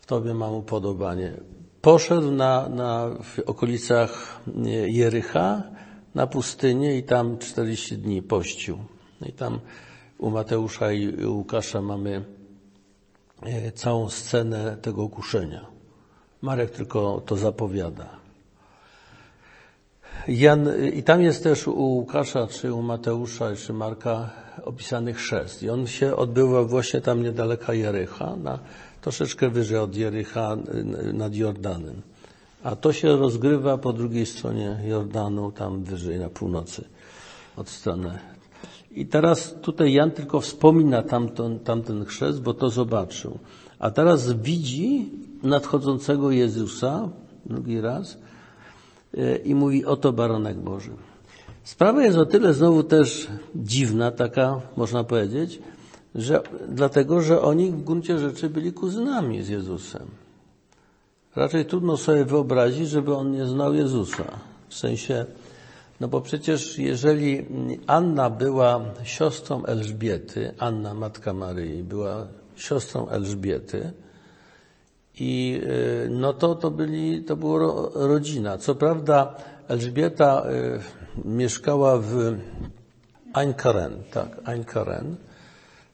W 0.00 0.06
Tobie 0.06 0.34
mam 0.34 0.54
upodobanie. 0.54 1.32
Poszedł 1.80 2.30
na, 2.30 2.68
na, 2.68 3.10
w 3.22 3.38
okolicach 3.38 4.40
Jericha, 4.86 5.62
na 6.14 6.26
pustynię 6.26 6.98
i 6.98 7.02
tam 7.02 7.38
40 7.38 7.98
dni 7.98 8.22
pościł. 8.22 8.78
I 9.26 9.32
tam 9.32 9.60
u 10.18 10.30
Mateusza 10.30 10.92
i 10.92 11.26
Łukasza 11.26 11.82
mamy 11.82 12.24
całą 13.74 14.08
scenę 14.08 14.76
tego 14.82 15.08
kuszenia. 15.08 15.79
Marek 16.42 16.70
tylko 16.70 17.22
to 17.26 17.36
zapowiada. 17.36 18.20
Jan, 20.28 20.68
I 20.94 21.02
tam 21.02 21.22
jest 21.22 21.42
też 21.42 21.68
u 21.68 21.82
Łukasza, 21.82 22.46
czy 22.46 22.74
u 22.74 22.82
Mateusza, 22.82 23.56
czy 23.56 23.72
Marka 23.72 24.30
opisany 24.64 25.14
chrzest. 25.14 25.62
I 25.62 25.70
on 25.70 25.86
się 25.86 26.16
odbywa 26.16 26.64
właśnie 26.64 27.00
tam 27.00 27.22
niedaleka 27.22 27.74
Jericha, 27.74 28.36
na, 28.36 28.58
troszeczkę 29.00 29.48
wyżej 29.50 29.78
od 29.78 29.96
Jericha 29.96 30.56
nad 31.12 31.34
Jordanem. 31.34 32.02
A 32.62 32.76
to 32.76 32.92
się 32.92 33.16
rozgrywa 33.16 33.78
po 33.78 33.92
drugiej 33.92 34.26
stronie 34.26 34.80
Jordanu, 34.84 35.52
tam 35.52 35.84
wyżej 35.84 36.18
na 36.18 36.28
północy, 36.28 36.84
od 37.56 37.68
strony. 37.68 38.18
I 38.90 39.06
teraz 39.06 39.54
tutaj 39.62 39.92
Jan 39.92 40.10
tylko 40.10 40.40
wspomina 40.40 41.02
tamten, 41.02 41.58
tamten 41.58 42.04
chrzest, 42.04 42.42
bo 42.42 42.54
to 42.54 42.70
zobaczył. 42.70 43.38
A 43.80 43.90
teraz 43.90 44.32
widzi 44.32 45.10
nadchodzącego 45.42 46.30
Jezusa, 46.30 47.08
drugi 47.46 47.80
raz, 47.80 48.18
i 49.44 49.54
mówi, 49.54 49.84
oto 49.84 50.12
baranek 50.12 50.58
Boży. 50.58 50.90
Sprawa 51.64 52.02
jest 52.02 52.18
o 52.18 52.26
tyle 52.26 52.54
znowu 52.54 52.82
też 52.82 53.28
dziwna, 53.54 54.10
taka 54.10 54.60
można 54.76 55.04
powiedzieć, 55.04 55.62
że 56.14 56.42
dlatego, 56.68 57.22
że 57.22 57.42
oni 57.42 57.70
w 57.70 57.84
gruncie 57.84 58.18
rzeczy 58.18 58.50
byli 58.50 58.72
kuzynami 58.72 59.42
z 59.42 59.48
Jezusem. 59.48 60.06
Raczej 61.36 61.66
trudno 61.66 61.96
sobie 61.96 62.24
wyobrazić, 62.24 62.88
żeby 62.88 63.14
on 63.14 63.30
nie 63.30 63.46
znał 63.46 63.74
Jezusa. 63.74 64.24
W 64.68 64.74
sensie, 64.74 65.26
no 66.00 66.08
bo 66.08 66.20
przecież 66.20 66.78
jeżeli 66.78 67.46
Anna 67.86 68.30
była 68.30 68.80
siostrą 69.04 69.64
Elżbiety, 69.64 70.54
Anna, 70.58 70.94
matka 70.94 71.32
Maryi, 71.32 71.82
była 71.82 72.26
siostrą 72.60 73.08
Elżbiety, 73.08 73.92
i 75.20 75.60
no 76.10 76.32
to, 76.32 76.54
to, 76.54 76.70
byli, 76.70 77.24
to 77.24 77.36
była 77.36 77.58
rodzina. 77.94 78.58
Co 78.58 78.74
prawda 78.74 79.34
Elżbieta 79.68 80.46
y, 81.24 81.28
mieszkała 81.28 81.98
w 81.98 82.36
Einkaren, 83.34 83.92
tak, 84.12 84.28
Einkaren, 84.46 85.16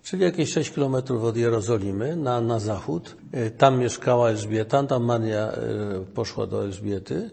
czyli 0.03 0.23
jakieś 0.23 0.53
6 0.53 0.71
kilometrów 0.71 1.25
od 1.25 1.37
Jerozolimy 1.37 2.17
na, 2.17 2.41
na 2.41 2.59
zachód. 2.59 3.17
Tam 3.59 3.79
mieszkała 3.79 4.29
Elżbieta, 4.29 4.83
tam 4.83 5.05
Maria 5.05 5.53
poszła 6.15 6.47
do 6.47 6.65
Elżbiety. 6.65 7.31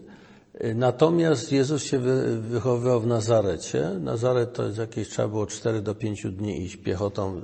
Natomiast 0.74 1.52
Jezus 1.52 1.84
się 1.84 1.98
wy, 1.98 2.40
wychowywał 2.40 3.00
w 3.00 3.06
Nazarecie. 3.06 3.90
Nazaret 4.00 4.52
to 4.52 4.64
jest 4.64 4.78
jakieś, 4.78 5.08
trzeba 5.08 5.28
było 5.28 5.46
4 5.46 5.82
do 5.82 5.94
5 5.94 6.26
dni 6.26 6.62
iść 6.62 6.76
piechotą 6.76 7.40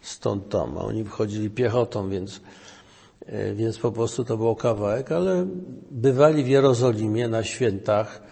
stąd 0.00 0.48
tam, 0.48 0.78
a 0.78 0.80
oni 0.80 1.04
wchodzili 1.04 1.50
piechotą, 1.50 2.10
więc, 2.10 2.40
więc 3.54 3.78
po 3.78 3.92
prostu 3.92 4.24
to 4.24 4.36
był 4.36 4.54
kawałek, 4.54 5.12
ale 5.12 5.46
bywali 5.90 6.44
w 6.44 6.48
Jerozolimie 6.48 7.28
na 7.28 7.44
świętach, 7.44 8.22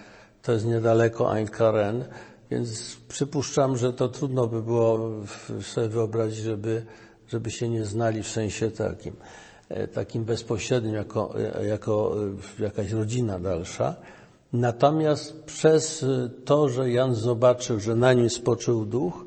to 0.43 0.53
jest 0.53 0.67
niedaleko 0.67 1.33
Ein 1.33 1.49
Karen, 1.49 2.05
więc 2.51 2.97
przypuszczam, 3.09 3.77
że 3.77 3.93
to 3.93 4.09
trudno 4.09 4.47
by 4.47 4.63
było 4.63 5.11
sobie 5.63 5.89
wyobrazić, 5.89 6.39
żeby, 6.39 6.87
żeby 7.29 7.51
się 7.51 7.69
nie 7.69 7.85
znali 7.85 8.23
w 8.23 8.29
sensie 8.29 8.71
takim, 8.71 9.17
takim 9.93 10.25
bezpośrednim, 10.25 10.95
jako, 10.95 11.35
jako 11.69 12.15
jakaś 12.59 12.93
rodzina 12.93 13.39
dalsza. 13.39 13.97
Natomiast 14.53 15.43
przez 15.45 16.05
to, 16.45 16.69
że 16.69 16.91
Jan 16.91 17.15
zobaczył, 17.15 17.81
że 17.81 17.97
na 17.97 18.13
nim 18.13 18.31
spoczył 18.31 18.85
duch, 18.85 19.26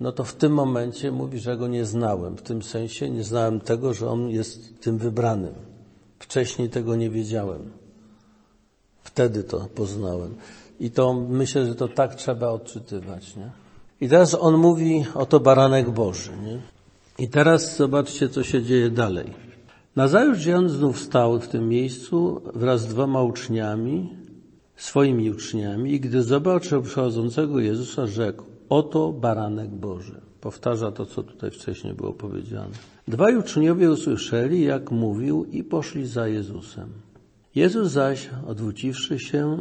no 0.00 0.12
to 0.12 0.24
w 0.24 0.34
tym 0.34 0.52
momencie 0.52 1.12
mówi, 1.12 1.38
że 1.38 1.56
go 1.56 1.68
nie 1.68 1.84
znałem. 1.84 2.36
W 2.36 2.42
tym 2.42 2.62
sensie 2.62 3.10
nie 3.10 3.24
znałem 3.24 3.60
tego, 3.60 3.94
że 3.94 4.08
on 4.08 4.30
jest 4.30 4.80
tym 4.80 4.98
wybranym. 4.98 5.54
Wcześniej 6.18 6.68
tego 6.68 6.96
nie 6.96 7.10
wiedziałem. 7.10 7.70
Wtedy 9.02 9.44
to 9.44 9.60
poznałem. 9.74 10.34
I 10.80 10.90
to 10.90 11.14
myślę, 11.14 11.66
że 11.66 11.74
to 11.74 11.88
tak 11.88 12.14
trzeba 12.14 12.48
odczytywać. 12.48 13.36
Nie? 13.36 13.50
I 14.00 14.08
teraz 14.08 14.36
on 14.40 14.56
mówi, 14.56 15.04
oto 15.14 15.40
baranek 15.40 15.90
Boży. 15.90 16.30
Nie? 16.44 16.58
I 17.18 17.28
teraz 17.28 17.76
zobaczcie, 17.76 18.28
co 18.28 18.42
się 18.42 18.62
dzieje 18.62 18.90
dalej. 18.90 19.30
Nazajutrz 19.96 20.46
Jan 20.46 20.68
znów 20.68 21.00
stał 21.00 21.40
w 21.40 21.48
tym 21.48 21.68
miejscu 21.68 22.40
wraz 22.54 22.80
z 22.80 22.86
dwoma 22.86 23.22
uczniami, 23.22 24.12
swoimi 24.76 25.30
uczniami 25.30 25.92
i 25.92 26.00
gdy 26.00 26.22
zobaczył 26.22 26.82
przechodzącego 26.82 27.60
Jezusa, 27.60 28.06
rzekł, 28.06 28.44
oto 28.68 29.12
baranek 29.12 29.70
Boży. 29.70 30.20
Powtarza 30.40 30.92
to, 30.92 31.06
co 31.06 31.22
tutaj 31.22 31.50
wcześniej 31.50 31.94
było 31.94 32.12
powiedziane. 32.12 32.74
Dwaj 33.08 33.36
uczniowie 33.36 33.90
usłyszeli, 33.90 34.64
jak 34.64 34.90
mówił 34.90 35.44
i 35.44 35.64
poszli 35.64 36.06
za 36.06 36.28
Jezusem. 36.28 36.88
Jezus 37.54 37.90
zaś, 37.92 38.30
odwróciwszy 38.46 39.18
się 39.18 39.58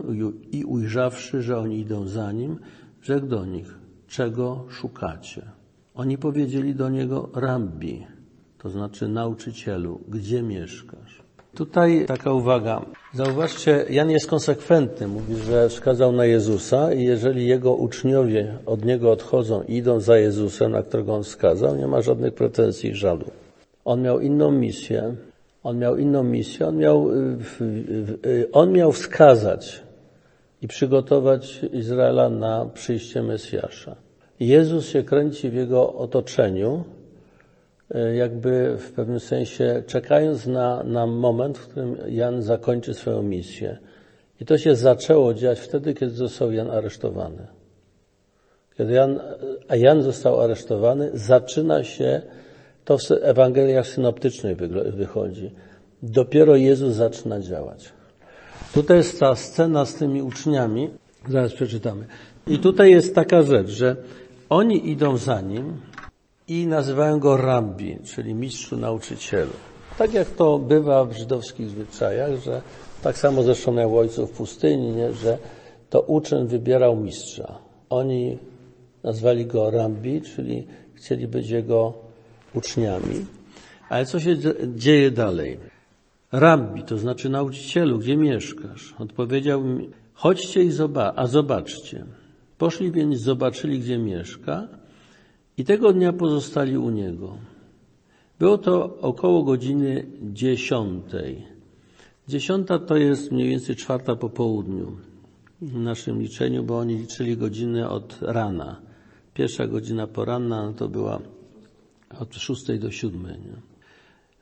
i 0.51 0.65
ujrzawszy, 0.65 1.41
że 1.41 1.57
oni 1.57 1.79
idą 1.79 2.07
za 2.07 2.31
nim, 2.31 2.59
rzekł 3.01 3.27
do 3.27 3.45
nich, 3.45 3.77
czego 4.07 4.65
szukacie? 4.69 5.41
Oni 5.95 6.17
powiedzieli 6.17 6.75
do 6.75 6.89
niego, 6.89 7.29
rabbi, 7.35 8.05
to 8.57 8.69
znaczy 8.69 9.07
nauczycielu, 9.07 10.01
gdzie 10.07 10.43
mieszkasz? 10.43 11.22
Tutaj 11.55 12.05
taka 12.05 12.33
uwaga. 12.33 12.85
Zauważcie, 13.13 13.85
Jan 13.89 14.09
jest 14.09 14.27
konsekwentny. 14.27 15.07
Mówi, 15.07 15.35
że 15.35 15.69
wskazał 15.69 16.11
na 16.11 16.25
Jezusa 16.25 16.93
i 16.93 17.03
jeżeli 17.03 17.47
jego 17.47 17.75
uczniowie 17.75 18.57
od 18.65 18.85
niego 18.85 19.11
odchodzą 19.11 19.63
i 19.63 19.75
idą 19.75 19.99
za 19.99 20.17
Jezusem, 20.17 20.71
na 20.71 20.83
którego 20.83 21.15
on 21.15 21.23
wskazał, 21.23 21.75
nie 21.75 21.87
ma 21.87 22.01
żadnych 22.01 22.33
pretensji 22.33 22.89
i 22.89 22.95
żalu. 22.95 23.25
On 23.85 24.01
miał 24.01 24.19
inną 24.19 24.51
misję. 24.51 25.15
On 25.63 25.77
miał 25.77 25.97
inną 25.97 26.23
misję. 26.23 26.67
On 26.67 26.77
miał, 26.77 27.09
on 28.51 28.71
miał 28.71 28.91
wskazać 28.91 29.83
i 30.61 30.67
przygotować 30.67 31.61
Izraela 31.73 32.29
na 32.29 32.65
przyjście 32.73 33.23
Mesjasza. 33.23 33.95
Jezus 34.39 34.85
się 34.85 35.03
kręci 35.03 35.49
w 35.49 35.53
jego 35.53 35.93
otoczeniu, 35.93 36.83
jakby 38.15 38.77
w 38.77 38.91
pewnym 38.91 39.19
sensie 39.19 39.83
czekając 39.87 40.47
na, 40.47 40.83
na 40.83 41.07
moment, 41.07 41.57
w 41.57 41.67
którym 41.67 41.97
Jan 42.07 42.41
zakończy 42.41 42.93
swoją 42.93 43.21
misję. 43.21 43.77
I 44.41 44.45
to 44.45 44.57
się 44.57 44.75
zaczęło 44.75 45.33
dziać 45.33 45.59
wtedy, 45.59 45.93
kiedy 45.93 46.11
został 46.11 46.51
Jan 46.51 46.71
aresztowany. 46.71 47.47
Kiedy 48.77 48.93
Jan, 48.93 49.19
a 49.67 49.75
Jan 49.75 50.01
został 50.01 50.41
aresztowany, 50.41 51.09
zaczyna 51.13 51.83
się, 51.83 52.21
to 52.85 52.97
w 52.97 53.01
Ewangeliach 53.21 53.87
synoptycznych 53.87 54.57
wychodzi. 54.95 55.51
Dopiero 56.03 56.55
Jezus 56.55 56.93
zaczyna 56.93 57.39
działać. 57.39 57.93
Tutaj 58.73 58.97
jest 58.97 59.19
ta 59.19 59.35
scena 59.35 59.85
z 59.85 59.95
tymi 59.95 60.21
uczniami, 60.21 60.89
zaraz 61.29 61.53
przeczytamy. 61.53 62.05
I 62.47 62.59
tutaj 62.59 62.91
jest 62.91 63.15
taka 63.15 63.43
rzecz, 63.43 63.67
że 63.67 63.95
oni 64.49 64.89
idą 64.89 65.17
za 65.17 65.41
nim, 65.41 65.81
i 66.47 66.67
nazywają 66.67 67.19
go 67.19 67.37
rabbi, 67.37 67.97
czyli 68.03 68.33
mistrzu 68.33 68.77
nauczycielu. 68.77 69.51
Tak 69.97 70.13
jak 70.13 70.29
to 70.29 70.59
bywa 70.59 71.05
w 71.05 71.13
żydowskich 71.13 71.69
zwyczajach, 71.69 72.39
że 72.45 72.61
tak 73.01 73.17
samo 73.17 73.43
zresztą 73.43 73.71
miał 73.71 73.97
ojców 73.97 74.31
w 74.31 74.37
pustyni, 74.37 74.91
nie? 74.91 75.13
że 75.13 75.37
to 75.89 76.01
uczeń 76.01 76.47
wybierał 76.47 76.95
mistrza. 76.95 77.59
Oni 77.89 78.37
nazwali 79.03 79.45
go 79.45 79.71
rabbi, 79.71 80.21
czyli 80.21 80.67
chcieli 80.93 81.27
być 81.27 81.49
jego 81.49 81.93
uczniami. 82.53 83.25
Ale 83.89 84.05
co 84.05 84.19
się 84.19 84.35
dzieje 84.75 85.11
dalej? 85.11 85.59
Rabbi, 86.31 86.83
to 86.83 86.97
znaczy 86.97 87.29
nauczycielu, 87.29 87.99
gdzie 87.99 88.17
mieszkasz? 88.17 88.95
Odpowiedział 88.99 89.63
mi, 89.63 89.89
chodźcie 90.13 90.63
i 90.63 90.71
zoba 90.71 91.13
a 91.15 91.27
zobaczcie. 91.27 92.05
Poszli 92.57 92.91
więc, 92.91 93.19
zobaczyli, 93.19 93.79
gdzie 93.79 93.97
mieszka, 93.97 94.67
i 95.57 95.65
tego 95.65 95.93
dnia 95.93 96.13
pozostali 96.13 96.77
u 96.77 96.89
niego. 96.89 97.37
Było 98.39 98.57
to 98.57 98.97
około 99.01 99.43
godziny 99.43 100.05
dziesiątej. 100.21 101.43
Dziesiąta 102.27 102.79
to 102.79 102.97
jest 102.97 103.31
mniej 103.31 103.49
więcej 103.49 103.75
czwarta 103.75 104.15
po 104.15 104.29
południu 104.29 104.97
w 105.61 105.79
naszym 105.79 106.21
liczeniu, 106.21 106.63
bo 106.63 106.77
oni 106.77 106.95
liczyli 106.95 107.37
godziny 107.37 107.89
od 107.89 108.17
rana. 108.21 108.81
Pierwsza 109.33 109.67
godzina 109.67 110.07
poranna 110.07 110.65
no 110.65 110.73
to 110.73 110.87
była 110.87 111.19
od 112.19 112.35
szóstej 112.35 112.79
do 112.79 112.91
siódmej. 112.91 113.39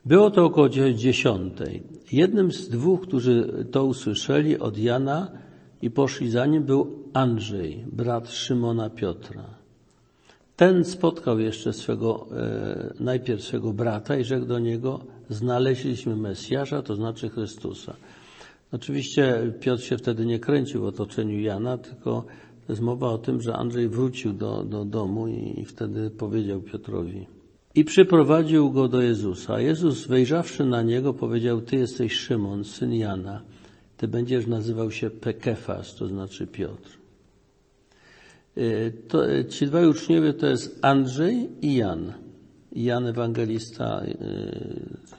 Było 0.04 0.30
to 0.30 0.44
około 0.44 0.68
dziesiątej. 0.94 1.82
Jednym 2.12 2.52
z 2.52 2.68
dwóch, 2.68 3.00
którzy 3.00 3.66
to 3.70 3.84
usłyszeli 3.84 4.58
od 4.58 4.78
Jana 4.78 5.30
i 5.82 5.90
poszli 5.90 6.30
za 6.30 6.46
nim, 6.46 6.62
był 6.62 6.86
Andrzej, 7.12 7.84
brat 7.92 8.30
Szymona 8.30 8.90
Piotra. 8.90 9.61
Ten 10.62 10.84
spotkał 10.84 11.40
jeszcze 11.40 11.72
swego, 11.72 12.26
e, 12.36 12.94
najpierw 13.00 13.42
swego 13.42 13.72
brata 13.72 14.16
i 14.16 14.24
rzekł 14.24 14.46
do 14.46 14.58
niego, 14.58 15.00
znaleźliśmy 15.28 16.16
Mesjasza, 16.16 16.82
to 16.82 16.96
znaczy 16.96 17.28
Chrystusa. 17.28 17.96
Oczywiście 18.72 19.52
Piotr 19.60 19.82
się 19.82 19.96
wtedy 19.96 20.26
nie 20.26 20.38
kręcił 20.38 20.80
w 20.80 20.84
otoczeniu 20.84 21.40
Jana, 21.40 21.78
tylko 21.78 22.24
jest 22.68 22.80
mowa 22.80 23.08
o 23.08 23.18
tym, 23.18 23.40
że 23.40 23.56
Andrzej 23.56 23.88
wrócił 23.88 24.32
do, 24.32 24.64
do 24.64 24.84
domu 24.84 25.28
i, 25.28 25.60
i 25.60 25.64
wtedy 25.64 26.10
powiedział 26.10 26.60
Piotrowi. 26.60 27.26
I 27.74 27.84
przyprowadził 27.84 28.70
go 28.70 28.88
do 28.88 29.00
Jezusa. 29.00 29.60
Jezus 29.60 30.06
wejrzawszy 30.06 30.64
na 30.64 30.82
niego 30.82 31.14
powiedział, 31.14 31.60
ty 31.60 31.76
jesteś 31.76 32.12
Szymon, 32.12 32.64
syn 32.64 32.94
Jana. 32.94 33.42
Ty 33.96 34.08
będziesz 34.08 34.46
nazywał 34.46 34.90
się 34.90 35.10
Pekefas, 35.10 35.94
to 35.94 36.08
znaczy 36.08 36.46
Piotr. 36.46 37.01
To, 39.08 39.44
ci 39.48 39.66
dwaj 39.66 39.86
uczniowie 39.86 40.32
to 40.34 40.46
jest 40.46 40.78
Andrzej 40.82 41.50
i 41.62 41.74
Jan. 41.74 42.12
Jan 42.72 43.06
Ewangelista, 43.06 44.02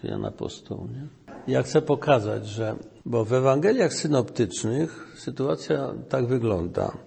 Jan 0.04 0.26
Apostoł. 0.26 0.88
Nie? 0.88 1.08
Ja 1.48 1.64
chcę 1.64 1.82
pokazać, 1.82 2.48
że, 2.48 2.76
bo 3.06 3.26
w 3.26 3.34
Ewangeliach 3.34 3.94
synoptycznych 3.94 5.16
sytuacja 5.18 5.94
tak 6.10 6.28
wygląda. 6.28 6.98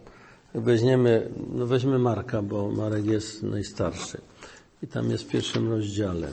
Weźmiemy, 0.54 1.30
no 1.52 1.66
weźmy 1.66 1.98
Marka, 1.98 2.42
bo 2.42 2.70
Marek 2.70 3.06
jest 3.06 3.42
najstarszy. 3.42 4.20
I 4.82 4.86
tam 4.86 5.10
jest 5.10 5.24
w 5.24 5.28
pierwszym 5.28 5.70
rozdziale 5.70 6.28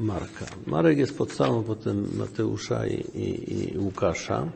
Marka. 0.00 0.46
Marek 0.66 0.98
jest 0.98 1.18
podstawą 1.18 1.62
potem 1.62 2.08
Mateusza 2.16 2.86
i, 2.86 2.94
i, 2.94 3.74
i 3.74 3.78
Łukasza. 3.78 4.46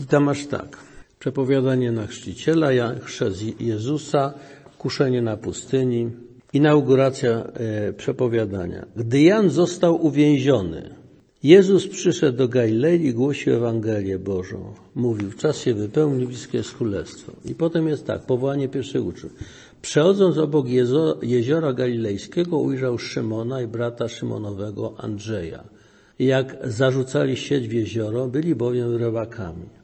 I 0.00 0.06
tam 0.06 0.24
masz 0.24 0.46
tak 0.46 0.91
przepowiadanie 1.22 1.92
na 1.92 2.06
chrzciciela, 2.06 2.68
chrzest 3.00 3.60
Jezusa, 3.60 4.34
kuszenie 4.78 5.22
na 5.22 5.36
pustyni, 5.36 6.10
inauguracja 6.52 7.30
e, 7.30 7.92
przepowiadania. 7.92 8.86
Gdy 8.96 9.22
Jan 9.22 9.50
został 9.50 10.06
uwięziony, 10.06 10.90
Jezus 11.42 11.88
przyszedł 11.88 12.38
do 12.38 12.48
Galilei 12.48 13.06
i 13.06 13.14
głosił 13.14 13.54
Ewangelię 13.54 14.18
Bożą. 14.18 14.74
Mówił, 14.94 15.32
czas 15.32 15.58
się 15.58 15.74
wypełni, 15.74 16.26
bliskie 16.26 16.58
jest 16.58 16.74
królestwo. 16.74 17.32
I 17.44 17.54
potem 17.54 17.88
jest 17.88 18.06
tak, 18.06 18.20
powołanie 18.26 18.68
pierwszych 18.68 19.04
uczniów. 19.04 19.32
Przechodząc 19.82 20.38
obok 20.38 20.66
jeziora 21.22 21.72
galilejskiego, 21.72 22.58
ujrzał 22.58 22.98
Szymona 22.98 23.62
i 23.62 23.66
brata 23.66 24.08
Szymonowego 24.08 24.94
Andrzeja. 24.98 25.64
Jak 26.18 26.56
zarzucali 26.64 27.36
sieć 27.36 27.68
w 27.68 27.72
jezioro, 27.72 28.28
byli 28.28 28.54
bowiem 28.54 28.96
rybakami. 28.96 29.81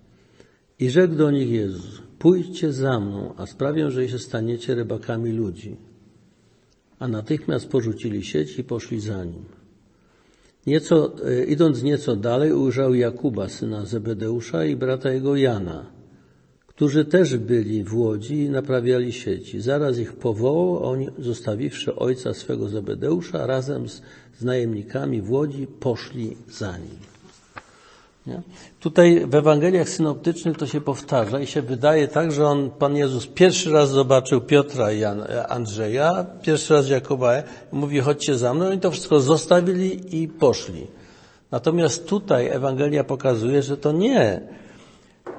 I 0.80 0.90
rzekł 0.90 1.14
do 1.14 1.30
nich 1.30 1.50
Jezus, 1.50 2.02
pójdźcie 2.18 2.72
za 2.72 3.00
mną, 3.00 3.34
a 3.36 3.46
sprawię, 3.46 3.90
że 3.90 4.08
się 4.08 4.18
staniecie 4.18 4.74
rybakami 4.74 5.32
ludzi. 5.32 5.76
A 6.98 7.08
natychmiast 7.08 7.68
porzucili 7.68 8.24
sieć 8.24 8.58
i 8.58 8.64
poszli 8.64 9.00
za 9.00 9.24
nim. 9.24 9.44
Nieco, 10.66 11.12
e, 11.24 11.44
idąc 11.44 11.82
nieco 11.82 12.16
dalej, 12.16 12.52
ujrzał 12.52 12.94
Jakuba, 12.94 13.48
syna 13.48 13.84
Zebedeusza 13.84 14.64
i 14.64 14.76
brata 14.76 15.10
jego 15.10 15.36
Jana, 15.36 15.86
którzy 16.66 17.04
też 17.04 17.36
byli 17.36 17.84
w 17.84 17.94
łodzi 17.94 18.34
i 18.34 18.50
naprawiali 18.50 19.12
sieci. 19.12 19.60
Zaraz 19.60 19.98
ich 19.98 20.12
powołał, 20.12 20.76
a 20.76 20.82
oni, 20.82 21.08
zostawiwszy 21.18 21.96
ojca 21.96 22.34
swego 22.34 22.68
Zebedeusza, 22.68 23.46
razem 23.46 23.88
z, 23.88 24.02
z 24.38 24.44
najemnikami 24.44 25.22
w 25.22 25.30
łodzi, 25.30 25.66
poszli 25.80 26.36
za 26.50 26.78
nim. 26.78 27.17
Nie? 28.28 28.42
Tutaj 28.80 29.26
w 29.26 29.34
Ewangeliach 29.34 29.88
synoptycznych 29.88 30.56
to 30.56 30.66
się 30.66 30.80
powtarza 30.80 31.40
i 31.40 31.46
się 31.46 31.62
wydaje 31.62 32.08
tak, 32.08 32.32
że 32.32 32.46
on, 32.46 32.70
Pan 32.70 32.96
Jezus 32.96 33.26
pierwszy 33.26 33.70
raz 33.72 33.90
zobaczył 33.90 34.40
Piotra 34.40 34.92
i 34.92 35.00
Jan, 35.00 35.24
Andrzeja, 35.48 36.26
pierwszy 36.42 36.74
raz 36.74 36.88
Jakuba, 36.88 37.32
mówi 37.72 38.00
chodźcie 38.00 38.38
za 38.38 38.54
mną 38.54 38.72
i 38.72 38.78
to 38.78 38.90
wszystko 38.90 39.20
zostawili 39.20 40.22
i 40.22 40.28
poszli. 40.28 40.86
Natomiast 41.50 42.08
tutaj 42.08 42.48
Ewangelia 42.48 43.04
pokazuje, 43.04 43.62
że 43.62 43.76
to 43.76 43.92
nie. 43.92 44.40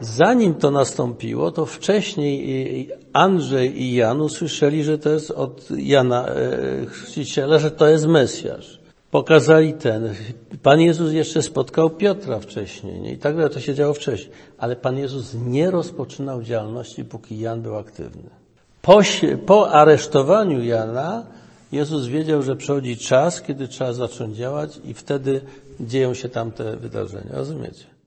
Zanim 0.02 0.54
to 0.54 0.72
nastąpiło, 0.72 1.52
to 1.52 1.66
wcześniej 1.66 2.90
Andrzej 3.14 3.82
i 3.82 3.94
Jan 3.96 4.22
usłyszeli, 4.22 4.84
że 4.84 4.98
to 4.98 5.10
jest 5.10 5.32
od 5.32 5.68
Jana 5.78 6.28
e, 6.28 6.86
Chrzciciela, 6.86 7.60
że 7.60 7.72
to 7.72 7.88
jest 7.88 8.08
Mesjasz 8.08 8.80
pokazali 9.12 9.74
ten. 9.74 10.14
Pan 10.64 10.82
Jezus 10.82 11.14
jeszcze 11.14 11.42
spotkał 11.42 11.90
Piotra 11.90 12.40
wcześniej 12.40 13.02
nie? 13.02 13.14
i 13.14 13.18
tak 13.18 13.36
dalej, 13.36 13.52
to 13.52 13.60
się 13.60 13.76
działo 13.76 13.94
wcześniej. 13.94 14.32
Ale 14.58 14.76
Pan 14.76 14.98
Jezus 14.98 15.34
nie 15.34 15.72
rozpoczynał 15.72 16.44
działalności, 16.44 17.06
póki 17.06 17.40
Jan 17.40 17.62
był 17.62 17.76
aktywny. 17.76 18.30
Po, 18.82 19.02
po 19.46 19.72
aresztowaniu 19.72 20.64
Jana 20.64 21.26
Jezus 21.72 22.08
wiedział, 22.08 22.42
że 22.42 22.56
przychodzi 22.56 22.98
czas, 22.98 23.42
kiedy 23.42 23.68
trzeba 23.68 23.94
zacząć 23.94 24.38
działać 24.38 24.80
i 24.86 24.94
wtedy 24.94 25.42
dzieją 25.80 26.14
się 26.14 26.30
tamte 26.30 26.78
wydarzenia. 26.78 27.32
Rozumiecie? 27.32 27.99